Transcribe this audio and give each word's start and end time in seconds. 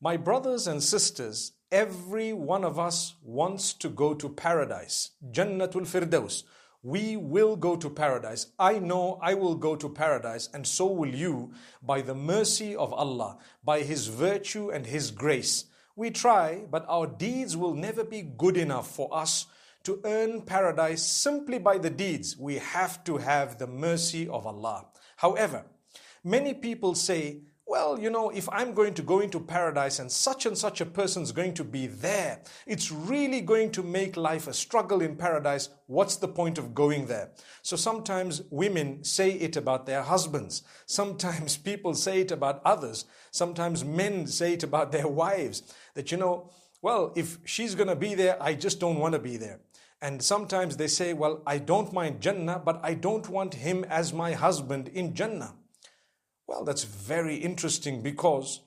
My 0.02 0.18
brothers 0.18 0.68
and 0.68 0.84
sisters, 0.84 1.54
every 1.72 2.34
one 2.34 2.66
of 2.66 2.78
us 2.78 3.16
wants 3.24 3.72
to 3.76 3.88
go 3.88 4.14
to 4.14 4.28
paradise, 4.28 5.12
Jannatul 5.32 5.88
Firdaus. 5.88 6.44
We 6.84 7.16
will 7.16 7.56
go 7.56 7.78
to 7.78 7.90
paradise. 7.90 8.48
I 8.60 8.78
know 8.78 9.18
I 9.22 9.36
will 9.36 9.56
go 9.56 9.78
to 9.78 9.88
paradise, 9.88 10.50
and 10.54 10.68
so 10.68 10.88
will 10.88 11.16
you 11.16 11.54
by 11.82 12.02
the 12.02 12.14
mercy 12.14 12.76
of 12.76 12.92
Allah, 12.92 13.38
by 13.64 13.84
His 13.84 14.08
virtue 14.08 14.70
and 14.70 14.86
His 14.86 15.10
grace. 15.10 15.66
We 15.96 16.10
try, 16.10 16.66
but 16.70 16.86
our 16.90 17.08
deeds 17.08 17.55
will 17.55 17.74
never 17.74 18.04
be 18.04 18.22
good 18.22 18.58
enough 18.58 18.91
for 18.94 19.08
us 19.16 19.46
to 19.84 20.02
earn 20.04 20.41
paradise 20.41 21.04
simply 21.04 21.58
by 21.58 21.77
the 21.77 21.90
deeds. 21.90 22.38
We 22.38 22.55
have 22.58 23.04
to 23.05 23.18
have 23.18 23.60
the 23.60 23.68
mercy 23.68 24.27
of 24.27 24.46
Allah. 24.46 24.88
However, 25.16 25.66
many 26.22 26.54
people 26.54 26.96
say, 26.96 27.44
well, 27.84 28.00
you 28.00 28.10
know, 28.10 28.30
if 28.30 28.48
I'm 28.50 28.73
going 28.73 28.94
to 28.94 29.02
go 29.02 29.20
into 29.20 29.42
paradise 29.42 30.00
and 30.00 30.10
such 30.10 30.46
and 30.46 30.58
such 30.58 30.80
a 30.80 30.86
person's 30.86 31.34
going 31.34 31.54
to 31.55 31.66
be 31.66 31.88
there, 31.88 32.40
it's 32.66 32.91
really 32.91 33.41
going 33.41 33.72
to 33.72 33.84
make 33.84 34.16
life 34.16 34.48
a 34.48 34.54
struggle 34.54 35.02
in 35.02 35.18
paradise. 35.18 35.68
What's 35.88 36.16
the 36.16 36.30
point 36.30 36.58
of 36.58 36.74
going 36.74 37.08
there? 37.08 37.32
So 37.62 37.76
sometimes 37.76 38.41
women 38.50 39.04
say 39.04 39.32
it 39.32 39.58
about 39.58 39.86
their 39.86 40.02
husbands. 40.02 40.64
Sometimes 40.86 41.58
people 41.70 41.94
say 41.94 42.22
it 42.22 42.32
about 42.32 42.62
others. 42.64 43.04
Sometimes 43.32 43.84
men 43.84 44.27
say 44.27 44.54
it 44.54 44.63
about 44.63 44.94
their 44.94 45.10
wives. 45.10 45.62
That, 45.96 46.10
you 46.10 46.18
know, 46.18 46.52
well, 46.82 47.12
if 47.18 47.38
she's 47.44 47.76
going 47.76 47.90
to 47.90 47.98
be 47.98 48.16
there, 48.16 48.41
I 48.41 48.54
just 48.54 48.79
don't 48.79 49.00
want 49.00 49.12
to 49.12 49.20
be 49.20 49.35
there. 49.35 49.60
And 50.02 50.24
sometimes 50.24 50.77
they 50.77 50.88
say, 50.88 51.13
well, 51.13 51.44
I 51.46 51.57
don't 51.57 51.91
mind 51.91 52.22
Jannah, 52.22 52.62
but 52.63 52.79
I 52.82 52.94
don't 52.94 53.27
want 53.27 53.55
him 53.55 53.84
as 53.90 54.13
my 54.13 54.32
husband 54.32 54.88
in 54.88 55.13
Jannah. 55.13 55.55
Well, 56.48 56.63
that's 56.63 56.84
very 56.84 57.36
interesting 57.36 58.02
because 58.02 58.62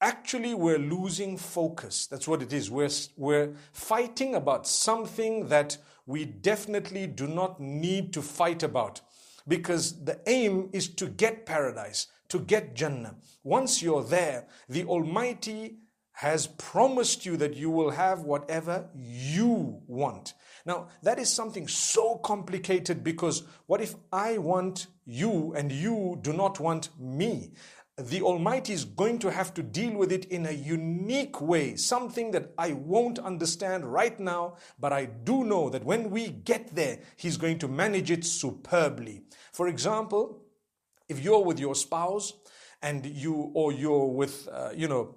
actually 0.00 0.54
we're 0.54 0.78
losing 0.78 1.36
focus. 1.36 2.06
That's 2.06 2.28
what 2.28 2.42
it 2.42 2.52
is. 2.52 2.70
We're, 2.70 2.90
we're 3.16 3.54
fighting 3.72 4.34
about 4.34 4.66
something 4.66 5.48
that 5.48 5.76
we 6.06 6.24
definitely 6.24 7.06
do 7.06 7.26
not 7.26 7.60
need 7.60 8.12
to 8.12 8.22
fight 8.22 8.62
about 8.62 9.00
because 9.48 10.04
the 10.04 10.20
aim 10.26 10.70
is 10.72 10.88
to 10.88 11.06
get 11.06 11.46
paradise, 11.46 12.06
to 12.28 12.38
get 12.38 12.74
Jannah. 12.74 13.16
Once 13.42 13.82
you're 13.82 14.04
there, 14.04 14.46
the 14.68 14.84
Almighty 14.84 15.78
has 16.14 16.46
promised 16.46 17.26
you 17.26 17.36
that 17.36 17.56
you 17.56 17.70
will 17.70 17.90
have 17.90 18.20
whatever 18.20 18.88
you 18.94 19.82
want. 19.88 20.34
Now, 20.64 20.86
that 21.02 21.18
is 21.18 21.28
something 21.28 21.66
so 21.66 22.16
complicated 22.16 23.02
because 23.02 23.42
what 23.66 23.80
if 23.80 23.96
I 24.12 24.38
want 24.38 24.86
you 25.04 25.52
and 25.54 25.70
you 25.70 26.18
do 26.22 26.32
not 26.32 26.60
want 26.60 26.88
me? 26.98 27.52
The 27.96 28.22
Almighty 28.22 28.72
is 28.72 28.84
going 28.84 29.18
to 29.20 29.30
have 29.30 29.54
to 29.54 29.62
deal 29.62 29.96
with 29.96 30.12
it 30.12 30.24
in 30.26 30.46
a 30.46 30.52
unique 30.52 31.40
way, 31.40 31.74
something 31.76 32.30
that 32.30 32.52
I 32.58 32.72
won't 32.72 33.18
understand 33.18 33.84
right 33.84 34.18
now, 34.18 34.56
but 34.78 34.92
I 34.92 35.06
do 35.06 35.44
know 35.44 35.68
that 35.70 35.84
when 35.84 36.10
we 36.10 36.28
get 36.28 36.74
there, 36.74 37.00
He's 37.16 37.36
going 37.36 37.58
to 37.58 37.68
manage 37.68 38.10
it 38.10 38.24
superbly. 38.24 39.22
For 39.52 39.68
example, 39.68 40.42
if 41.08 41.22
you're 41.22 41.44
with 41.44 41.60
your 41.60 41.74
spouse 41.74 42.32
and 42.82 43.04
you, 43.04 43.52
or 43.54 43.72
you're 43.72 44.06
with, 44.06 44.48
uh, 44.52 44.70
you 44.74 44.88
know, 44.88 45.16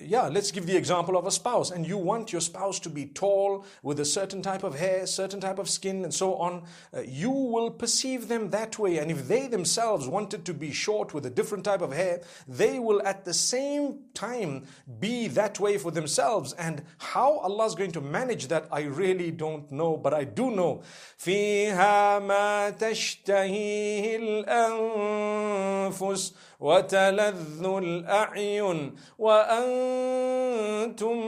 yeah, 0.00 0.28
let's 0.28 0.52
give 0.52 0.66
the 0.66 0.76
example 0.76 1.16
of 1.16 1.26
a 1.26 1.30
spouse, 1.30 1.70
and 1.72 1.86
you 1.86 1.98
want 1.98 2.32
your 2.32 2.40
spouse 2.40 2.78
to 2.80 2.88
be 2.88 3.06
tall 3.06 3.64
with 3.82 3.98
a 3.98 4.04
certain 4.04 4.40
type 4.40 4.62
of 4.62 4.78
hair, 4.78 5.06
certain 5.06 5.40
type 5.40 5.58
of 5.58 5.68
skin, 5.68 6.04
and 6.04 6.14
so 6.14 6.36
on. 6.36 6.62
Uh, 6.94 7.00
you 7.00 7.30
will 7.30 7.70
perceive 7.70 8.28
them 8.28 8.50
that 8.50 8.78
way, 8.78 8.98
and 8.98 9.10
if 9.10 9.26
they 9.26 9.48
themselves 9.48 10.06
wanted 10.06 10.44
to 10.44 10.54
be 10.54 10.70
short 10.72 11.12
with 11.12 11.26
a 11.26 11.30
different 11.30 11.64
type 11.64 11.82
of 11.82 11.92
hair, 11.92 12.20
they 12.46 12.78
will 12.78 13.02
at 13.04 13.24
the 13.24 13.34
same 13.34 14.04
time 14.14 14.64
be 15.00 15.26
that 15.28 15.58
way 15.58 15.78
for 15.78 15.90
themselves. 15.90 16.52
And 16.52 16.84
how 16.98 17.38
Allah 17.38 17.66
is 17.66 17.74
going 17.74 17.92
to 17.92 18.00
manage 18.00 18.46
that, 18.48 18.68
I 18.70 18.82
really 18.82 19.32
don't 19.32 19.72
know, 19.72 19.96
but 19.96 20.14
I 20.14 20.24
do 20.24 20.52
know. 20.52 20.82
فيها 21.18 22.18
ما 22.20 22.70
تشتهيه 22.70 24.16
الأنفس 24.46 26.32
وتلذ 26.60 27.64
الأعين 27.64 28.94
وأنتم 29.18 30.54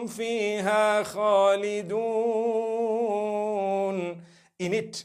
فيها 0.06 1.02
خالدون 1.02 1.98
In 4.60 4.74
it, 4.74 5.04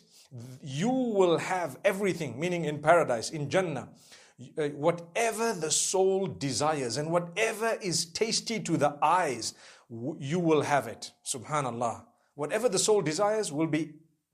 you 0.64 0.90
will 0.90 1.38
have 1.38 1.78
everything, 1.86 2.40
meaning 2.40 2.66
in 2.66 2.80
paradise, 2.80 3.30
in 3.30 3.50
Jannah. 3.52 3.90
Uh, 4.58 4.70
whatever 4.70 5.54
the 5.54 5.70
soul 5.70 6.26
desires 6.26 6.98
and 6.98 7.12
whatever 7.12 7.78
is 7.84 8.06
tasty 8.06 8.60
to 8.60 8.76
the 8.78 8.98
eyes, 9.02 9.54
you 10.18 10.40
will 10.40 10.64
have 10.64 10.88
it. 10.88 11.12
Subhanallah. 11.24 12.06
Whatever 12.34 12.68
the 12.68 12.80
soul 12.80 13.02
desires 13.04 13.52
will 13.52 13.68
be 13.68 13.94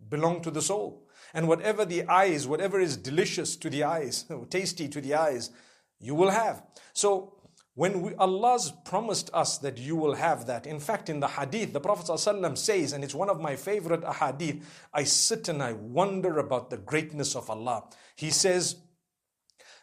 belong 0.10 0.42
to 0.42 0.52
the 0.52 0.62
soul. 0.62 1.04
And 1.34 1.48
whatever 1.48 1.86
the 1.86 2.08
eyes, 2.08 2.48
whatever 2.48 2.80
is 2.80 2.98
delicious 2.98 3.56
to 3.58 3.70
the 3.70 3.84
eyes, 3.84 4.26
tasty 4.50 4.88
to 4.88 5.02
the 5.02 5.16
eyes, 5.16 5.52
you 6.00 6.16
will 6.16 6.30
have. 6.30 6.64
So 6.94 7.34
when 7.76 8.02
we, 8.02 8.14
Allah's 8.16 8.74
promised 8.84 9.30
us 9.34 9.58
that 9.60 9.78
you 9.78 9.96
will 9.96 10.16
have 10.16 10.48
that, 10.48 10.68
in 10.68 10.80
fact, 10.80 11.10
in 11.10 11.22
the 11.22 11.28
hadith, 11.28 11.72
the 11.72 11.80
Prophet 11.80 12.08
ﷺ 12.08 12.58
says, 12.58 12.94
and 12.94 13.04
it's 13.04 13.16
one 13.16 13.30
of 13.30 13.40
my 13.40 13.56
favorite 13.56 14.02
ahadith, 14.02 14.64
I 14.94 15.04
sit 15.06 15.48
and 15.48 15.64
I 15.64 15.74
wonder 15.74 16.40
about 16.40 16.70
the 16.70 16.78
greatness 16.78 17.36
of 17.36 17.50
Allah. 17.50 17.86
He 18.16 18.32
says, 18.32 18.76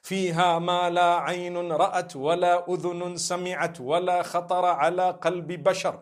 فيها 0.04 0.60
ما 0.60 0.90
لا 0.90 1.24
عين 1.24 1.56
رأت 1.72 2.16
ولا 2.16 2.68
أذن 2.68 3.16
سمعت 3.16 3.80
ولا 3.80 4.22
خطر 4.22 4.64
على 4.64 5.18
قلب 5.18 5.64
بشر. 5.64 5.98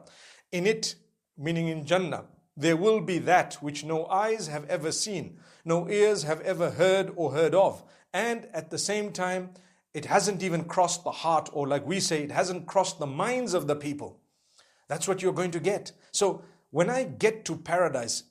In 0.52 0.66
it, 0.66 0.96
meaning 1.38 1.68
in 1.68 1.86
Jannah, 1.86 2.24
there 2.56 2.76
will 2.76 3.00
be 3.00 3.18
that 3.18 3.54
which 3.62 3.84
no 3.84 4.06
eyes 4.06 4.48
have 4.48 4.68
ever 4.68 4.92
seen, 4.92 5.38
no 5.64 5.88
ears 5.88 6.24
have 6.24 6.40
ever 6.42 6.70
heard 6.72 7.12
or 7.16 7.32
heard 7.32 7.54
of, 7.54 7.82
and 8.12 8.46
at 8.52 8.70
the 8.70 8.78
same 8.78 9.10
time, 9.12 9.50
it 9.93 10.05
hasn't 10.05 10.43
even 10.43 10.65
crossed 10.65 11.03
the 11.03 11.11
heart, 11.11 11.49
or 11.53 11.67
like 11.67 11.85
we 11.85 11.99
say, 11.99 12.23
it 12.23 12.31
hasn't 12.31 12.67
crossed 12.67 12.99
the 12.99 13.07
minds 13.07 13.53
of 13.53 13.67
the 13.67 13.75
people. 13.75 14.19
That's 14.87 15.07
what 15.07 15.21
you're 15.21 15.33
going 15.33 15.51
to 15.51 15.59
get. 15.59 15.91
So 16.11 16.43
when 16.71 16.89
I 16.89 17.03
get 17.03 17.45
to 17.45 17.55
paradise, 17.55 18.23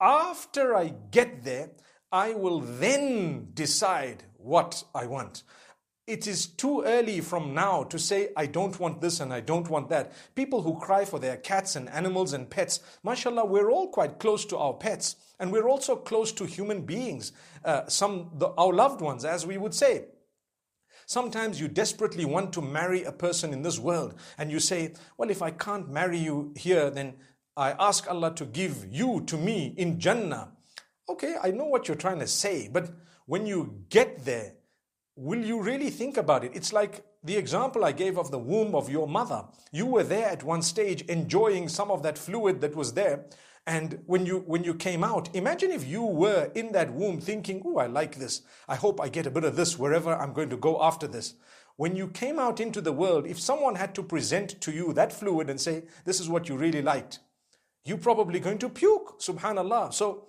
after 0.00 0.74
I 0.74 0.94
get 1.10 1.44
there, 1.44 1.70
I 2.10 2.34
will 2.34 2.60
then 2.60 3.48
decide 3.54 4.24
what 4.36 4.84
I 4.94 5.06
want. 5.06 5.42
It 6.06 6.26
is 6.26 6.46
too 6.46 6.82
early 6.82 7.22
from 7.22 7.54
now 7.54 7.84
to 7.84 7.98
say, 7.98 8.28
I 8.36 8.44
don't 8.44 8.78
want 8.78 9.00
this 9.00 9.20
and 9.20 9.32
I 9.32 9.40
don't 9.40 9.70
want 9.70 9.88
that. 9.88 10.12
People 10.34 10.60
who 10.60 10.78
cry 10.78 11.06
for 11.06 11.18
their 11.18 11.38
cats 11.38 11.76
and 11.76 11.88
animals 11.88 12.34
and 12.34 12.48
pets, 12.48 12.80
mashallah, 13.02 13.46
we're 13.46 13.70
all 13.70 13.88
quite 13.88 14.18
close 14.18 14.44
to 14.46 14.58
our 14.58 14.74
pets. 14.74 15.16
And 15.40 15.50
we're 15.50 15.68
also 15.68 15.96
close 15.96 16.30
to 16.32 16.44
human 16.44 16.82
beings, 16.82 17.32
uh, 17.64 17.88
some 17.88 18.30
the, 18.34 18.48
our 18.50 18.72
loved 18.72 19.00
ones, 19.00 19.24
as 19.24 19.46
we 19.46 19.56
would 19.56 19.74
say. 19.74 20.04
Sometimes 21.14 21.60
you 21.60 21.68
desperately 21.68 22.24
want 22.24 22.52
to 22.54 22.60
marry 22.60 23.04
a 23.04 23.12
person 23.12 23.52
in 23.52 23.62
this 23.62 23.78
world 23.78 24.16
and 24.36 24.50
you 24.50 24.58
say, 24.58 24.94
Well, 25.16 25.30
if 25.30 25.42
I 25.42 25.52
can't 25.52 25.88
marry 25.88 26.18
you 26.18 26.52
here, 26.56 26.90
then 26.90 27.14
I 27.56 27.70
ask 27.78 28.10
Allah 28.10 28.34
to 28.34 28.44
give 28.44 28.88
you 28.90 29.22
to 29.26 29.36
me 29.36 29.74
in 29.76 30.00
Jannah. 30.00 30.48
Okay, 31.08 31.36
I 31.40 31.52
know 31.52 31.66
what 31.66 31.86
you're 31.86 31.96
trying 31.96 32.18
to 32.18 32.26
say, 32.26 32.68
but 32.68 32.90
when 33.26 33.46
you 33.46 33.84
get 33.90 34.24
there, 34.24 34.54
will 35.14 35.38
you 35.38 35.62
really 35.62 35.88
think 35.88 36.16
about 36.16 36.42
it? 36.42 36.50
It's 36.52 36.72
like 36.72 37.04
the 37.22 37.36
example 37.36 37.84
I 37.84 37.92
gave 37.92 38.18
of 38.18 38.32
the 38.32 38.40
womb 38.40 38.74
of 38.74 38.90
your 38.90 39.06
mother. 39.06 39.44
You 39.70 39.86
were 39.86 40.02
there 40.02 40.26
at 40.26 40.42
one 40.42 40.62
stage 40.62 41.02
enjoying 41.02 41.68
some 41.68 41.92
of 41.92 42.02
that 42.02 42.18
fluid 42.18 42.60
that 42.62 42.74
was 42.74 42.92
there. 42.92 43.26
And 43.66 44.02
when 44.06 44.26
you 44.26 44.40
when 44.40 44.62
you 44.62 44.74
came 44.74 45.02
out, 45.02 45.34
imagine 45.34 45.70
if 45.70 45.86
you 45.86 46.02
were 46.02 46.50
in 46.54 46.72
that 46.72 46.92
womb 46.92 47.20
thinking, 47.20 47.62
"Oh, 47.64 47.78
I 47.78 47.86
like 47.86 48.16
this. 48.16 48.42
I 48.68 48.76
hope 48.76 49.00
I 49.00 49.08
get 49.08 49.26
a 49.26 49.30
bit 49.30 49.44
of 49.44 49.56
this 49.56 49.78
wherever 49.78 50.14
I'm 50.14 50.34
going 50.34 50.50
to 50.50 50.56
go 50.56 50.82
after 50.82 51.06
this." 51.06 51.34
When 51.76 51.96
you 51.96 52.08
came 52.08 52.38
out 52.38 52.60
into 52.60 52.80
the 52.80 52.92
world, 52.92 53.26
if 53.26 53.40
someone 53.40 53.74
had 53.76 53.94
to 53.94 54.02
present 54.02 54.60
to 54.60 54.70
you 54.70 54.92
that 54.92 55.12
fluid 55.12 55.48
and 55.48 55.60
say, 55.60 55.84
"This 56.04 56.20
is 56.20 56.28
what 56.28 56.48
you 56.48 56.56
really 56.56 56.82
liked," 56.82 57.20
you're 57.84 57.98
probably 57.98 58.38
going 58.38 58.58
to 58.58 58.68
puke. 58.68 59.18
Subhanallah. 59.18 59.94
So 59.94 60.26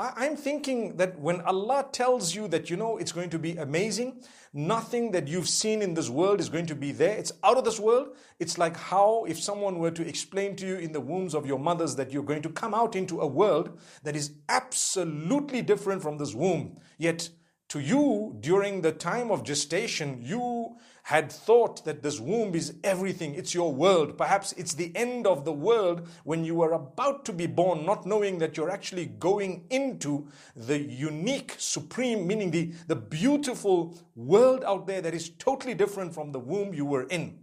I'm 0.00 0.36
thinking 0.36 0.96
that 0.98 1.18
when 1.18 1.40
Allah 1.40 1.88
tells 1.90 2.32
you 2.32 2.46
that 2.48 2.70
you 2.70 2.76
know 2.76 2.98
it's 2.98 3.10
going 3.10 3.30
to 3.30 3.38
be 3.38 3.56
amazing, 3.56 4.22
nothing 4.52 5.10
that 5.10 5.26
you've 5.26 5.48
seen 5.48 5.82
in 5.82 5.94
this 5.94 6.08
world 6.08 6.38
is 6.38 6.48
going 6.48 6.66
to 6.66 6.76
be 6.76 6.92
there. 6.92 7.18
It's 7.18 7.32
out 7.42 7.56
of 7.56 7.64
this 7.64 7.80
world. 7.80 8.16
It's 8.38 8.58
like 8.58 8.76
how 8.76 9.24
if 9.24 9.40
someone 9.40 9.80
were 9.80 9.90
to 9.90 10.06
explain 10.06 10.54
to 10.56 10.66
you 10.68 10.76
in 10.76 10.92
the 10.92 11.00
wombs 11.00 11.34
of 11.34 11.46
your 11.46 11.58
mothers 11.58 11.96
that 11.96 12.12
you're 12.12 12.22
going 12.22 12.42
to 12.42 12.48
come 12.48 12.74
out 12.74 12.94
into 12.94 13.20
a 13.20 13.26
world 13.26 13.76
that 14.04 14.14
is 14.14 14.34
absolutely 14.48 15.62
different 15.62 16.00
from 16.00 16.16
this 16.16 16.32
womb. 16.32 16.78
Yet 16.96 17.30
to 17.70 17.80
you 17.80 18.36
during 18.38 18.82
the 18.82 18.92
time 18.92 19.32
of 19.32 19.42
gestation, 19.42 20.22
you 20.22 20.76
had 21.08 21.32
thought 21.32 21.86
that 21.86 22.02
this 22.02 22.20
womb 22.20 22.54
is 22.54 22.74
everything, 22.84 23.34
it's 23.34 23.54
your 23.54 23.72
world. 23.72 24.18
Perhaps 24.18 24.52
it's 24.58 24.74
the 24.74 24.94
end 24.94 25.26
of 25.26 25.46
the 25.46 25.52
world 25.52 26.06
when 26.24 26.44
you 26.44 26.54
were 26.54 26.72
about 26.72 27.24
to 27.24 27.32
be 27.32 27.46
born, 27.46 27.86
not 27.86 28.04
knowing 28.04 28.36
that 28.36 28.58
you're 28.58 28.68
actually 28.68 29.06
going 29.06 29.64
into 29.70 30.28
the 30.54 30.78
unique, 30.78 31.54
supreme, 31.56 32.26
meaning 32.26 32.50
the, 32.50 32.74
the 32.88 32.94
beautiful 32.94 33.96
world 34.16 34.62
out 34.64 34.86
there 34.86 35.00
that 35.00 35.14
is 35.14 35.30
totally 35.30 35.72
different 35.72 36.12
from 36.12 36.30
the 36.32 36.38
womb 36.38 36.74
you 36.74 36.84
were 36.84 37.04
in. 37.04 37.38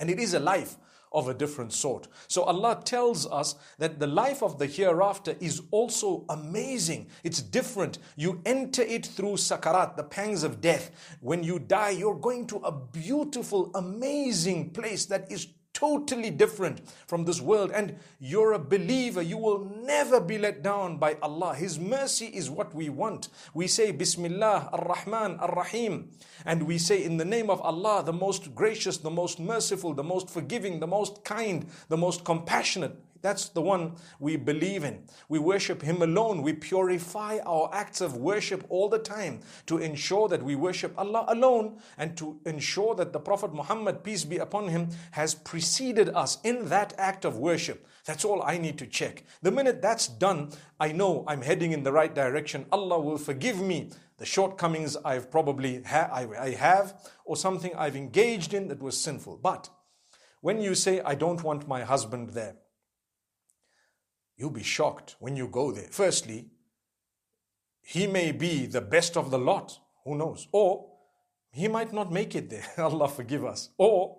And 0.00 0.10
it 0.10 0.18
is 0.18 0.34
a 0.34 0.40
life 0.40 0.76
of 1.12 1.28
a 1.28 1.34
different 1.34 1.72
sort. 1.72 2.08
So 2.28 2.42
Allah 2.42 2.80
tells 2.84 3.26
us 3.26 3.54
that 3.78 3.98
the 3.98 4.06
life 4.06 4.42
of 4.42 4.58
the 4.58 4.66
hereafter 4.66 5.36
is 5.40 5.62
also 5.70 6.24
amazing. 6.28 7.08
It's 7.24 7.42
different. 7.42 7.98
You 8.16 8.40
enter 8.44 8.82
it 8.82 9.06
through 9.06 9.34
sakarat, 9.34 9.96
the 9.96 10.04
pangs 10.04 10.42
of 10.42 10.60
death. 10.60 10.90
When 11.20 11.42
you 11.42 11.58
die, 11.58 11.90
you're 11.90 12.14
going 12.14 12.46
to 12.48 12.56
a 12.58 12.72
beautiful, 12.72 13.70
amazing 13.74 14.70
place 14.70 15.06
that 15.06 15.30
is 15.30 15.48
totally 15.72 16.30
different 16.30 16.80
from 17.06 17.24
this 17.24 17.40
world. 17.40 17.70
And 17.72 17.96
you're 18.18 18.52
a 18.52 18.58
believer. 18.58 19.22
You 19.22 19.38
will 19.38 19.64
never 19.84 20.20
be 20.20 20.38
let 20.38 20.62
down 20.62 20.98
by 20.98 21.16
Allah. 21.22 21.54
His 21.54 21.78
mercy 21.78 22.26
is 22.26 22.50
what 22.50 22.74
we 22.74 22.88
want. 22.88 23.28
We 23.54 23.66
say 23.66 23.92
Bismillah 23.92 24.70
ar-Rahman 24.72 25.38
ar-Rahim. 25.38 26.10
And 26.44 26.64
we 26.64 26.78
say 26.78 27.04
in 27.04 27.16
the 27.16 27.24
name 27.24 27.50
of 27.50 27.60
Allah, 27.60 28.02
the 28.04 28.12
most 28.12 28.54
gracious, 28.54 28.98
the 28.98 29.10
most 29.10 29.38
merciful, 29.38 29.94
the 29.94 30.02
most 30.02 30.28
forgiving, 30.28 30.80
the 30.80 30.86
most 30.86 31.24
kind, 31.24 31.66
the 31.88 31.96
most 31.96 32.24
compassionate. 32.24 32.96
That's 33.20 33.48
the 33.48 33.62
one 33.62 33.96
we 34.18 34.36
believe 34.36 34.84
in. 34.84 35.04
We 35.28 35.38
worship 35.38 35.82
Him 35.82 36.02
alone. 36.02 36.42
We 36.42 36.52
purify 36.52 37.38
our 37.44 37.70
acts 37.72 38.00
of 38.00 38.16
worship 38.16 38.64
all 38.68 38.88
the 38.88 38.98
time 38.98 39.40
to 39.66 39.78
ensure 39.78 40.28
that 40.28 40.42
we 40.42 40.54
worship 40.54 40.94
Allah 40.96 41.24
alone 41.28 41.78
and 41.96 42.16
to 42.16 42.40
ensure 42.46 42.94
that 42.94 43.12
the 43.12 43.20
Prophet 43.20 43.52
Muhammad, 43.52 44.04
peace 44.04 44.24
be 44.24 44.38
upon 44.38 44.68
him, 44.68 44.88
has 45.12 45.34
preceded 45.34 46.08
us 46.10 46.38
in 46.44 46.68
that 46.68 46.94
act 46.98 47.24
of 47.24 47.38
worship. 47.38 47.86
That's 48.04 48.24
all 48.24 48.42
I 48.42 48.58
need 48.58 48.78
to 48.78 48.86
check. 48.86 49.24
The 49.42 49.50
minute 49.50 49.82
that's 49.82 50.08
done, 50.08 50.50
I 50.80 50.92
know 50.92 51.24
I'm 51.26 51.42
heading 51.42 51.72
in 51.72 51.82
the 51.82 51.92
right 51.92 52.14
direction. 52.14 52.66
Allah 52.72 53.00
will 53.00 53.18
forgive 53.18 53.60
me 53.60 53.90
the 54.18 54.26
shortcomings 54.26 54.96
I've 55.04 55.30
probably 55.30 55.82
ha- 55.82 56.10
I 56.12 56.50
have 56.50 56.98
or 57.24 57.36
something 57.36 57.72
I've 57.76 57.96
engaged 57.96 58.54
in 58.54 58.68
that 58.68 58.82
was 58.82 58.98
sinful. 58.98 59.38
But 59.42 59.68
when 60.40 60.60
you 60.60 60.74
say, 60.74 61.00
I 61.00 61.14
don't 61.14 61.42
want 61.42 61.68
my 61.68 61.82
husband 61.82 62.30
there, 62.30 62.56
You'll 64.38 64.50
be 64.50 64.62
shocked 64.62 65.16
when 65.18 65.36
you 65.36 65.48
go 65.48 65.72
there. 65.72 65.88
Firstly, 65.90 66.46
he 67.82 68.06
may 68.06 68.32
be 68.32 68.66
the 68.66 68.80
best 68.80 69.16
of 69.16 69.30
the 69.30 69.38
lot. 69.38 69.78
Who 70.04 70.16
knows? 70.16 70.46
Or 70.52 70.86
he 71.50 71.66
might 71.66 71.92
not 71.92 72.12
make 72.12 72.34
it 72.36 72.48
there. 72.48 72.66
Allah 72.78 73.08
forgive 73.08 73.44
us. 73.44 73.70
Or, 73.76 74.16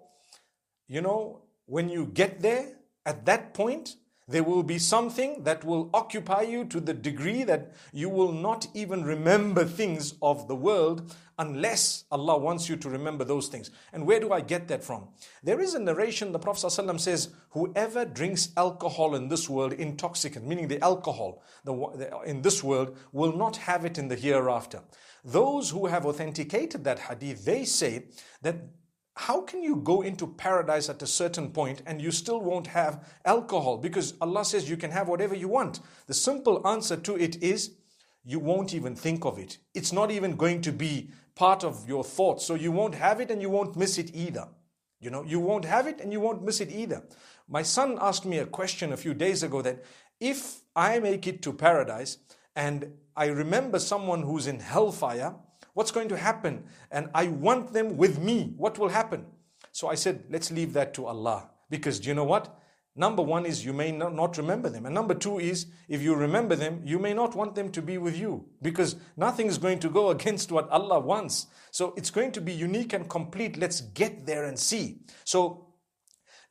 you 0.87 1.01
know, 1.01 1.43
when 1.65 1.87
you 1.87 2.05
get 2.05 2.41
there, 2.41 2.73
at 3.05 3.25
that 3.25 3.53
point, 3.53 3.95
there 4.29 4.43
will 4.43 4.61
be 4.61 4.77
something 4.77 5.43
that 5.43 5.63
will 5.63 5.89
occupy 5.91 6.43
you 6.43 6.63
to 6.65 6.79
the 6.79 6.93
degree 6.93 7.43
that 7.43 7.73
you 7.91 8.09
will 8.09 8.31
not 8.31 8.67
even 8.75 9.03
remember 9.03 9.65
things 9.65 10.13
of 10.21 10.47
the 10.47 10.55
world 10.55 11.11
unless 11.39 12.03
Allah 12.11 12.37
wants 12.37 12.69
you 12.69 12.75
to 12.75 12.89
remember 12.89 13.23
those 13.23 13.47
things. 13.47 13.71
And 13.91 14.05
where 14.05 14.19
do 14.19 14.31
I 14.31 14.41
get 14.41 14.67
that 14.67 14.83
from? 14.83 15.07
There 15.41 15.59
is 15.59 15.73
a 15.73 15.79
narration, 15.79 16.31
the 16.31 16.37
Prophet 16.37 16.67
ﷺ 16.67 16.99
says, 16.99 17.29
Whoever 17.51 18.05
drinks 18.05 18.49
alcohol 18.55 19.15
in 19.15 19.29
this 19.29 19.49
world, 19.49 19.73
intoxicant, 19.73 20.45
meaning 20.45 20.67
the 20.67 20.83
alcohol 20.83 21.41
in 22.25 22.43
this 22.43 22.63
world, 22.63 22.97
will 23.11 23.35
not 23.35 23.57
have 23.57 23.83
it 23.83 23.97
in 23.97 24.09
the 24.09 24.15
hereafter. 24.15 24.81
Those 25.23 25.71
who 25.71 25.87
have 25.87 26.05
authenticated 26.05 26.83
that 26.83 26.99
hadith, 26.99 27.45
they 27.45 27.65
say 27.65 28.03
that 28.41 28.57
how 29.19 29.41
can 29.41 29.61
you 29.61 29.75
go 29.75 30.01
into 30.01 30.25
paradise 30.25 30.87
at 30.87 31.01
a 31.01 31.05
certain 31.05 31.51
point 31.51 31.81
and 31.85 32.01
you 32.01 32.09
still 32.09 32.39
won't 32.39 32.67
have 32.67 33.05
alcohol? 33.25 33.77
Because 33.77 34.13
Allah 34.21 34.45
says 34.45 34.69
you 34.69 34.77
can 34.77 34.91
have 34.91 35.09
whatever 35.09 35.35
you 35.35 35.49
want. 35.49 35.81
The 36.07 36.13
simple 36.13 36.65
answer 36.65 36.95
to 36.95 37.17
it 37.17 37.43
is 37.43 37.71
you 38.23 38.39
won't 38.39 38.73
even 38.73 38.95
think 38.95 39.25
of 39.25 39.37
it. 39.37 39.57
It's 39.73 39.91
not 39.91 40.09
even 40.09 40.37
going 40.37 40.61
to 40.61 40.71
be 40.71 41.09
part 41.35 41.65
of 41.65 41.85
your 41.85 42.05
thoughts. 42.05 42.45
So 42.45 42.55
you 42.55 42.71
won't 42.71 42.95
have 42.95 43.19
it 43.19 43.29
and 43.29 43.41
you 43.41 43.49
won't 43.49 43.75
miss 43.75 43.97
it 43.97 44.15
either. 44.15 44.47
You 45.01 45.09
know, 45.09 45.25
you 45.25 45.41
won't 45.41 45.65
have 45.65 45.85
it 45.85 45.99
and 45.99 46.13
you 46.13 46.21
won't 46.21 46.45
miss 46.45 46.61
it 46.61 46.71
either. 46.71 47.03
My 47.49 47.61
son 47.61 47.97
asked 47.99 48.25
me 48.25 48.37
a 48.37 48.45
question 48.45 48.93
a 48.93 48.97
few 48.97 49.13
days 49.13 49.43
ago 49.43 49.61
that 49.63 49.83
if 50.21 50.61
I 50.77 50.99
make 50.99 51.27
it 51.27 51.41
to 51.41 51.51
paradise 51.51 52.19
and 52.55 52.93
I 53.17 53.25
remember 53.25 53.79
someone 53.79 54.21
who's 54.21 54.47
in 54.47 54.61
hellfire, 54.61 55.35
What's 55.79 55.91
going 55.91 56.09
to 56.09 56.17
happen? 56.17 56.65
And 56.91 57.09
I 57.15 57.27
want 57.27 57.71
them 57.71 57.95
with 57.95 58.19
me. 58.19 58.53
What 58.57 58.77
will 58.77 58.89
happen? 58.89 59.25
So 59.71 59.87
I 59.87 59.95
said, 59.95 60.25
let's 60.29 60.51
leave 60.51 60.73
that 60.73 60.93
to 60.95 61.05
Allah. 61.05 61.51
Because 61.69 62.01
do 62.01 62.09
you 62.09 62.15
know 62.15 62.25
what? 62.25 62.53
Number 62.97 63.21
one 63.21 63.45
is 63.45 63.63
you 63.63 63.71
may 63.71 63.93
not 63.93 64.37
remember 64.37 64.69
them. 64.69 64.85
And 64.85 64.93
number 64.93 65.13
two 65.13 65.39
is 65.39 65.67
if 65.87 66.01
you 66.01 66.15
remember 66.15 66.57
them, 66.57 66.81
you 66.83 66.99
may 66.99 67.13
not 67.13 67.33
want 67.33 67.55
them 67.55 67.71
to 67.71 67.81
be 67.81 67.97
with 67.97 68.17
you 68.17 68.43
because 68.61 68.97
nothing 69.15 69.47
is 69.47 69.57
going 69.57 69.79
to 69.79 69.89
go 69.89 70.09
against 70.17 70.51
what 70.51 70.67
Allah 70.69 70.99
wants. 70.99 71.47
So 71.71 71.93
it's 71.95 72.11
going 72.11 72.33
to 72.33 72.41
be 72.41 72.51
unique 72.51 72.91
and 72.91 73.07
complete. 73.09 73.55
Let's 73.55 73.79
get 73.79 74.25
there 74.25 74.43
and 74.43 74.59
see. 74.59 74.97
So 75.23 75.65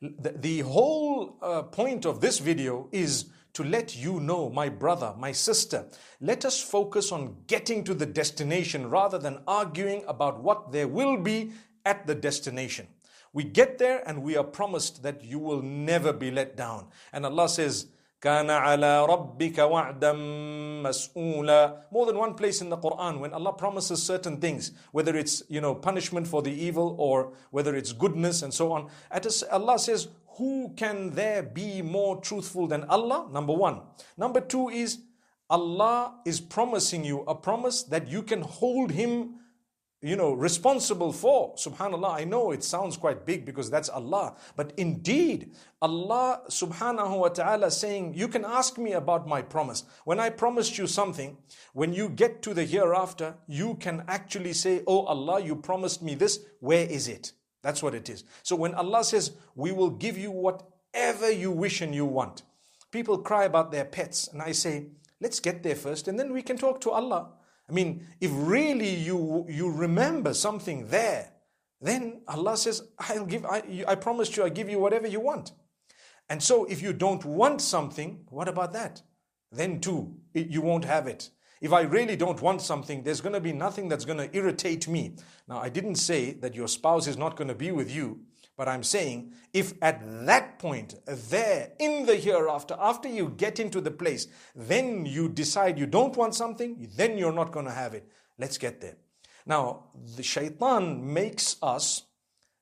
the, 0.01 0.31
the 0.31 0.59
whole 0.61 1.37
uh, 1.43 1.61
point 1.61 2.07
of 2.07 2.19
this 2.19 2.39
video 2.39 2.89
is 2.91 3.25
to 3.53 3.63
let 3.63 3.95
you 3.95 4.19
know, 4.19 4.49
my 4.49 4.69
brother, 4.69 5.13
my 5.17 5.31
sister, 5.31 5.85
let 6.21 6.45
us 6.45 6.61
focus 6.61 7.11
on 7.11 7.35
getting 7.47 7.83
to 7.83 7.93
the 7.93 8.05
destination 8.05 8.89
rather 8.89 9.17
than 9.17 9.41
arguing 9.47 10.03
about 10.07 10.41
what 10.41 10.71
there 10.71 10.87
will 10.87 11.17
be 11.17 11.51
at 11.85 12.05
the 12.07 12.15
destination. 12.15 12.87
We 13.33 13.43
get 13.43 13.77
there 13.77 14.01
and 14.07 14.23
we 14.23 14.37
are 14.37 14.43
promised 14.43 15.03
that 15.03 15.23
you 15.23 15.39
will 15.39 15.61
never 15.61 16.13
be 16.13 16.31
let 16.31 16.55
down. 16.55 16.87
And 17.13 17.25
Allah 17.25 17.49
says, 17.49 17.87
كان 18.20 18.50
على 18.50 19.04
ربك 19.04 19.58
وعدا 19.58 20.12
مسؤولا 20.82 21.82
more 21.92 22.06
than 22.06 22.16
one 22.16 22.34
place 22.34 22.62
in 22.62 22.70
the 22.70 22.76
Quran 22.76 23.20
when 23.20 23.32
Allah 23.34 23.52
promises 23.52 24.02
certain 24.02 24.38
things 24.40 24.72
whether 24.92 25.16
it's 25.16 25.42
you 25.48 25.60
know 25.60 25.74
punishment 25.74 26.26
for 26.26 26.40
the 26.40 26.52
evil 26.52 26.96
or 26.98 27.32
whether 27.50 27.76
it's 27.76 27.92
goodness 27.92 28.42
and 28.42 28.54
so 28.54 28.72
on 28.72 28.88
Allah 29.52 29.78
says 29.78 30.08
who 30.36 30.72
can 30.76 31.10
there 31.10 31.42
be 31.42 31.82
more 31.82 32.20
truthful 32.20 32.66
than 32.66 32.84
Allah? 32.84 33.28
Number 33.30 33.52
one. 33.52 33.82
Number 34.16 34.40
two 34.40 34.68
is 34.68 34.98
Allah 35.48 36.14
is 36.24 36.40
promising 36.40 37.04
you 37.04 37.20
a 37.28 37.34
promise 37.34 37.82
that 37.84 38.08
you 38.08 38.22
can 38.22 38.42
hold 38.42 38.90
Him, 38.90 39.36
you 40.01 40.15
know, 40.15 40.31
responsible 40.31 41.11
for. 41.11 41.53
Subhanallah, 41.55 42.21
I 42.21 42.23
know 42.23 42.51
it 42.51 42.63
sounds 42.63 42.95
quite 42.95 43.25
big 43.25 43.45
because 43.45 43.69
that's 43.69 43.89
Allah. 43.89 44.35
But 44.55 44.71
indeed, 44.77 45.51
Allah 45.81 46.41
subhanahu 46.49 47.19
wa 47.19 47.27
ta'ala 47.27 47.69
saying, 47.69 48.13
You 48.13 48.29
can 48.29 48.45
ask 48.45 48.77
me 48.77 48.93
about 48.93 49.27
my 49.27 49.41
promise. 49.41 49.83
When 50.05 50.19
I 50.19 50.29
promised 50.29 50.77
you 50.77 50.87
something, 50.87 51.37
when 51.73 51.93
you 51.93 52.07
get 52.07 52.41
to 52.43 52.53
the 52.53 52.63
hereafter, 52.63 53.35
you 53.47 53.75
can 53.75 54.03
actually 54.07 54.53
say, 54.53 54.83
Oh 54.87 55.01
Allah, 55.05 55.41
you 55.41 55.55
promised 55.55 56.01
me 56.01 56.15
this, 56.15 56.39
where 56.61 56.85
is 56.85 57.09
it? 57.09 57.33
That's 57.61 57.83
what 57.83 57.93
it 57.93 58.09
is. 58.09 58.23
So 58.43 58.55
when 58.55 58.73
Allah 58.75 59.03
says, 59.03 59.31
We 59.55 59.73
will 59.73 59.89
give 59.89 60.17
you 60.17 60.31
whatever 60.31 61.29
you 61.29 61.51
wish 61.51 61.81
and 61.81 61.93
you 61.93 62.05
want, 62.05 62.43
people 62.91 63.17
cry 63.17 63.43
about 63.43 63.71
their 63.71 63.85
pets. 63.85 64.29
And 64.29 64.41
I 64.41 64.53
say, 64.53 64.87
Let's 65.19 65.41
get 65.41 65.63
there 65.63 65.75
first 65.75 66.07
and 66.07 66.17
then 66.17 66.31
we 66.31 66.41
can 66.41 66.57
talk 66.57 66.79
to 66.81 66.91
Allah. 66.91 67.31
I 67.69 67.71
mean, 67.71 68.07
if 68.19 68.31
really 68.33 68.95
you, 68.95 69.45
you 69.47 69.71
remember 69.71 70.33
something 70.33 70.87
there, 70.87 71.31
then 71.81 72.21
Allah 72.27 72.57
says, 72.57 72.81
I'll 72.97 73.25
give, 73.25 73.45
I, 73.45 73.85
I 73.87 73.95
promised 73.95 74.35
you, 74.35 74.43
I 74.43 74.49
give 74.49 74.69
you 74.69 74.79
whatever 74.79 75.07
you 75.07 75.19
want. 75.19 75.51
And 76.29 76.41
so 76.41 76.65
if 76.65 76.81
you 76.81 76.93
don't 76.93 77.23
want 77.23 77.61
something, 77.61 78.25
what 78.29 78.47
about 78.47 78.73
that? 78.73 79.01
Then 79.51 79.79
too, 79.79 80.15
you 80.33 80.61
won't 80.61 80.85
have 80.85 81.07
it. 81.07 81.29
If 81.61 81.73
I 81.73 81.81
really 81.81 82.15
don't 82.15 82.41
want 82.41 82.61
something, 82.61 83.03
there's 83.03 83.21
going 83.21 83.33
to 83.33 83.41
be 83.41 83.51
nothing 83.51 83.89
that's 83.89 84.05
going 84.05 84.17
to 84.19 84.35
irritate 84.35 84.87
me. 84.87 85.15
Now, 85.47 85.59
I 85.59 85.69
didn't 85.69 85.95
say 85.95 86.33
that 86.33 86.55
your 86.55 86.67
spouse 86.67 87.07
is 87.07 87.17
not 87.17 87.35
going 87.35 87.49
to 87.49 87.55
be 87.55 87.71
with 87.71 87.93
you, 87.93 88.21
but 88.59 88.67
I'm 88.67 88.83
saying 88.83 89.31
if 89.53 89.71
at 89.81 90.01
that 90.25 90.59
point, 90.59 90.95
there, 91.05 91.71
in 91.79 92.05
the 92.05 92.17
hereafter, 92.17 92.75
after 92.77 93.07
you 93.07 93.33
get 93.37 93.57
into 93.57 93.79
the 93.79 93.89
place, 93.89 94.27
then 94.53 95.05
you 95.05 95.29
decide 95.29 95.79
you 95.79 95.85
don't 95.85 96.17
want 96.17 96.35
something, 96.35 96.89
then 96.97 97.17
you're 97.17 97.31
not 97.31 97.53
going 97.53 97.67
to 97.67 97.71
have 97.71 97.93
it. 97.93 98.05
Let's 98.37 98.57
get 98.57 98.81
there. 98.81 98.97
Now, 99.45 99.85
the 100.17 100.23
shaitan 100.23 101.13
makes 101.13 101.55
us, 101.61 102.03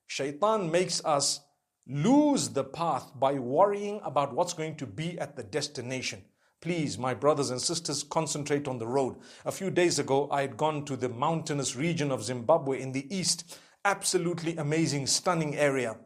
shaitan 0.06 0.70
makes 0.70 1.04
us 1.04 1.40
lose 1.88 2.50
the 2.50 2.62
path 2.62 3.10
by 3.16 3.32
worrying 3.32 4.00
about 4.04 4.32
what's 4.32 4.52
going 4.52 4.76
to 4.76 4.86
be 4.86 5.18
at 5.18 5.34
the 5.34 5.42
destination. 5.42 6.22
Please, 6.60 6.96
my 6.96 7.12
brothers 7.12 7.50
and 7.50 7.60
sisters, 7.60 8.04
concentrate 8.04 8.68
on 8.68 8.78
the 8.78 8.86
road. 8.86 9.16
A 9.44 9.50
few 9.50 9.70
days 9.70 9.98
ago, 9.98 10.28
I 10.30 10.42
had 10.42 10.56
gone 10.56 10.84
to 10.84 10.96
the 10.96 11.08
mountainous 11.08 11.74
region 11.74 12.12
of 12.12 12.22
Zimbabwe 12.22 12.80
in 12.80 12.92
the 12.92 13.12
east. 13.12 13.58
Absolutely 13.84 14.56
amazing, 14.56 15.06
stunning 15.06 15.56
area. 15.56 15.96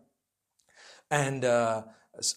And 1.11 1.45
uh, 1.45 1.83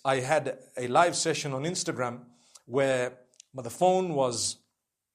I 0.03 0.19
had 0.19 0.57
a 0.77 0.87
live 0.87 1.15
session 1.15 1.53
on 1.53 1.63
Instagram 1.63 2.21
where 2.65 3.13
the 3.53 3.69
phone 3.69 4.13
was 4.13 4.57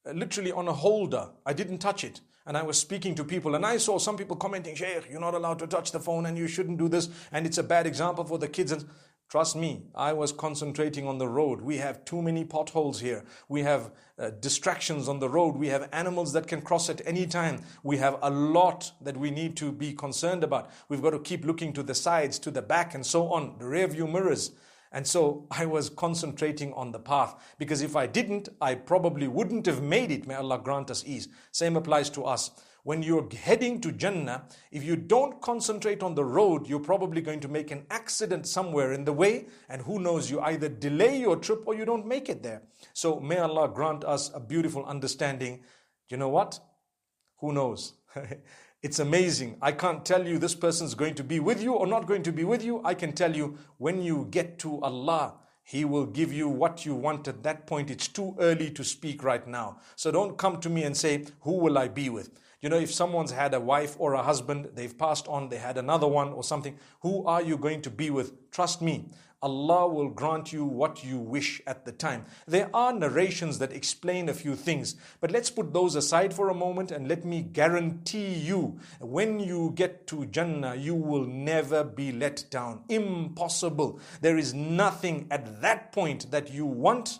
literally 0.04 0.52
on 0.52 0.68
a 0.68 0.72
holder. 0.72 1.30
I 1.44 1.52
didn't 1.52 1.78
touch 1.78 2.04
it. 2.04 2.20
and 2.46 2.56
I 2.56 2.62
was 2.62 2.78
speaking 2.78 3.14
to 3.14 3.24
people, 3.24 3.54
and 3.54 3.64
I 3.64 3.76
saw 3.76 3.98
some 3.98 4.16
people 4.16 4.34
commenting, 4.34 4.74
Shaykh, 4.74 5.08
you're 5.10 5.20
not 5.20 5.34
allowed 5.34 5.58
to 5.60 5.66
touch 5.66 5.92
the 5.92 6.00
phone 6.00 6.26
and 6.26 6.36
you 6.36 6.48
shouldn't 6.48 6.78
do 6.78 6.88
this, 6.88 7.08
and 7.32 7.46
it's 7.46 7.58
a 7.58 7.62
bad 7.62 7.86
example 7.86 8.24
for 8.24 8.38
the 8.38 8.48
kids. 8.48 8.72
And 8.72 8.84
Trust 9.30 9.54
me, 9.54 9.84
I 9.94 10.12
was 10.12 10.32
concentrating 10.32 11.06
on 11.06 11.18
the 11.18 11.28
road. 11.28 11.60
We 11.60 11.76
have 11.76 12.04
too 12.04 12.20
many 12.20 12.44
potholes 12.44 12.98
here. 12.98 13.24
We 13.48 13.62
have 13.62 13.92
uh, 14.18 14.30
distractions 14.30 15.08
on 15.08 15.20
the 15.20 15.28
road. 15.28 15.54
We 15.54 15.68
have 15.68 15.88
animals 15.92 16.32
that 16.32 16.48
can 16.48 16.62
cross 16.62 16.90
at 16.90 17.00
any 17.06 17.28
time. 17.28 17.62
We 17.84 17.98
have 17.98 18.18
a 18.22 18.30
lot 18.30 18.90
that 19.00 19.16
we 19.16 19.30
need 19.30 19.56
to 19.58 19.70
be 19.70 19.92
concerned 19.92 20.42
about. 20.42 20.68
We've 20.88 21.00
got 21.00 21.10
to 21.10 21.20
keep 21.20 21.44
looking 21.44 21.72
to 21.74 21.84
the 21.84 21.94
sides, 21.94 22.40
to 22.40 22.50
the 22.50 22.60
back, 22.60 22.92
and 22.92 23.06
so 23.06 23.32
on, 23.32 23.54
the 23.60 23.66
rear 23.66 23.86
view 23.86 24.08
mirrors. 24.08 24.50
And 24.92 25.06
so 25.06 25.46
I 25.50 25.66
was 25.66 25.88
concentrating 25.88 26.72
on 26.74 26.90
the 26.90 26.98
path 26.98 27.34
because 27.58 27.80
if 27.80 27.94
I 27.94 28.06
didn't, 28.06 28.48
I 28.60 28.74
probably 28.74 29.28
wouldn't 29.28 29.66
have 29.66 29.82
made 29.82 30.10
it. 30.10 30.26
May 30.26 30.34
Allah 30.34 30.58
grant 30.58 30.90
us 30.90 31.04
ease. 31.06 31.28
Same 31.52 31.76
applies 31.76 32.10
to 32.10 32.24
us 32.24 32.50
when 32.82 33.02
you're 33.02 33.28
heading 33.34 33.80
to 33.82 33.92
Jannah, 33.92 34.44
if 34.70 34.82
you 34.82 34.96
don't 34.96 35.40
concentrate 35.42 36.02
on 36.02 36.14
the 36.14 36.24
road, 36.24 36.66
you're 36.66 36.80
probably 36.80 37.20
going 37.20 37.40
to 37.40 37.48
make 37.48 37.70
an 37.70 37.84
accident 37.90 38.46
somewhere 38.46 38.92
in 38.92 39.04
the 39.04 39.12
way, 39.12 39.46
and 39.68 39.82
who 39.82 39.98
knows, 39.98 40.30
you 40.30 40.40
either 40.40 40.68
delay 40.68 41.18
your 41.18 41.36
trip 41.36 41.62
or 41.66 41.74
you 41.74 41.84
don't 41.84 42.06
make 42.06 42.28
it 42.28 42.42
there. 42.42 42.62
So 42.94 43.20
may 43.20 43.38
Allah 43.38 43.68
grant 43.68 44.04
us 44.04 44.30
a 44.34 44.40
beautiful 44.40 44.84
understanding. 44.86 45.62
You 46.08 46.16
know 46.16 46.30
what? 46.30 46.58
Who 47.38 47.52
knows? 47.52 47.94
it's 48.82 48.98
amazing. 48.98 49.56
I 49.60 49.72
can't 49.72 50.04
tell 50.04 50.26
you 50.26 50.38
this 50.38 50.54
person's 50.54 50.94
going 50.94 51.14
to 51.16 51.24
be 51.24 51.38
with 51.38 51.62
you 51.62 51.74
or 51.74 51.86
not 51.86 52.06
going 52.06 52.22
to 52.22 52.32
be 52.32 52.44
with 52.44 52.64
you. 52.64 52.80
I 52.82 52.94
can 52.94 53.12
tell 53.12 53.36
you 53.36 53.58
when 53.76 54.00
you 54.00 54.26
get 54.30 54.58
to 54.60 54.80
Allah, 54.80 55.34
he 55.62 55.84
will 55.84 56.06
give 56.06 56.32
you 56.32 56.48
what 56.48 56.86
you 56.86 56.94
want 56.94 57.28
at 57.28 57.42
that 57.42 57.66
point. 57.66 57.90
It's 57.90 58.08
too 58.08 58.34
early 58.40 58.70
to 58.70 58.82
speak 58.82 59.22
right 59.22 59.46
now. 59.46 59.80
So 59.96 60.10
don't 60.10 60.38
come 60.38 60.60
to 60.60 60.70
me 60.70 60.84
and 60.84 60.96
say, 60.96 61.26
Who 61.42 61.58
will 61.58 61.76
I 61.76 61.88
be 61.88 62.08
with? 62.08 62.30
You 62.62 62.68
know, 62.68 62.78
if 62.78 62.92
someone's 62.92 63.30
had 63.30 63.54
a 63.54 63.60
wife 63.60 63.96
or 63.98 64.14
a 64.14 64.22
husband, 64.22 64.70
they've 64.74 64.96
passed 64.96 65.28
on, 65.28 65.48
they 65.48 65.56
had 65.58 65.78
another 65.78 66.08
one 66.08 66.32
or 66.32 66.42
something, 66.42 66.76
who 67.00 67.24
are 67.24 67.40
you 67.40 67.56
going 67.56 67.82
to 67.82 67.90
be 67.90 68.10
with? 68.10 68.50
Trust 68.50 68.82
me, 68.82 69.10
Allah 69.42 69.88
will 69.88 70.10
grant 70.10 70.52
you 70.52 70.64
what 70.64 71.02
you 71.02 71.18
wish 71.18 71.62
at 71.66 71.84
the 71.84 71.92
time. 71.92 72.26
There 72.46 72.68
are 72.74 72.92
narrations 72.92 73.58
that 73.58 73.72
explain 73.72 74.28
a 74.28 74.34
few 74.34 74.54
things, 74.54 74.96
but 75.20 75.30
let's 75.30 75.50
put 75.50 75.72
those 75.72 75.94
aside 75.94 76.34
for 76.34 76.50
a 76.50 76.54
moment 76.54 76.90
and 76.90 77.08
let 77.08 77.24
me 77.24 77.42
guarantee 77.42 78.34
you 78.34 78.78
when 79.00 79.40
you 79.40 79.72
get 79.74 80.06
to 80.08 80.26
Jannah, 80.26 80.74
you 80.74 80.94
will 80.94 81.24
never 81.24 81.84
be 81.84 82.12
let 82.12 82.44
down. 82.50 82.84
Impossible. 82.88 83.98
There 84.20 84.36
is 84.36 84.52
nothing 84.52 85.26
at 85.30 85.62
that 85.62 85.92
point 85.92 86.30
that 86.30 86.52
you 86.52 86.66
want 86.66 87.18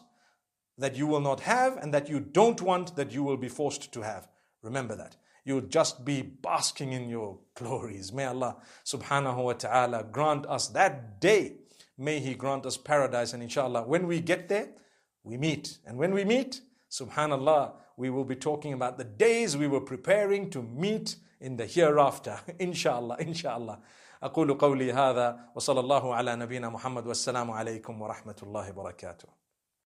that 0.76 0.96
you 0.96 1.06
will 1.06 1.20
not 1.20 1.40
have 1.40 1.76
and 1.76 1.92
that 1.94 2.08
you 2.08 2.20
don't 2.20 2.60
want 2.60 2.96
that 2.96 3.12
you 3.12 3.22
will 3.22 3.36
be 3.36 3.48
forced 3.48 3.92
to 3.92 4.02
have. 4.02 4.28
Remember 4.62 4.94
that 4.96 5.16
you'll 5.44 5.60
just 5.62 6.04
be 6.04 6.22
basking 6.22 6.92
in 6.92 7.08
your 7.08 7.38
glories. 7.54 8.12
May 8.12 8.24
Allah 8.24 8.56
subhanahu 8.84 9.44
wa 9.44 9.52
ta'ala 9.54 10.04
grant 10.10 10.46
us 10.46 10.68
that 10.68 11.20
day. 11.20 11.56
May 11.99 12.19
He 12.19 12.33
grant 12.33 12.65
us 12.65 12.77
paradise. 12.77 13.33
And 13.33 13.41
inshallah, 13.43 13.83
when 13.83 14.07
we 14.07 14.19
get 14.19 14.49
there, 14.49 14.69
we 15.23 15.37
meet. 15.37 15.77
And 15.85 15.97
when 15.97 16.13
we 16.13 16.23
meet, 16.23 16.61
subhanallah, 16.89 17.73
we 17.97 18.09
will 18.09 18.25
be 18.25 18.35
talking 18.35 18.73
about 18.73 18.97
the 18.97 19.03
days 19.03 19.55
we 19.55 19.67
were 19.67 19.81
preparing 19.81 20.49
to 20.51 20.61
meet 20.61 21.15
in 21.39 21.57
the 21.57 21.65
hereafter. 21.65 22.39
inshallah, 22.59 23.17
inshallah. 23.19 23.79
أقول 24.23 24.57
قولي 24.57 24.93
هذا 24.93 25.39
وصلى 25.55 25.79
الله 25.79 26.15
على 26.15 26.35
نبينا 26.35 26.69
محمد 26.69 27.07
والسلام 27.07 27.51
عليكم 27.51 28.01
ورحمة 28.01 28.35
الله 28.43 28.69
وبركاته 28.71 29.27